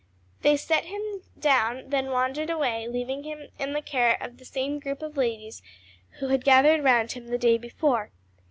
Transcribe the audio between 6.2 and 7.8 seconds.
had gathered round him the day